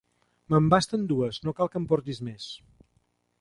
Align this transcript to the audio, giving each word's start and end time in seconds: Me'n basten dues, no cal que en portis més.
Me'n 0.53 0.69
basten 0.73 1.03
dues, 1.11 1.39
no 1.49 1.53
cal 1.59 1.69
que 1.75 1.79
en 1.81 1.87
portis 1.93 2.23
més. 2.31 2.49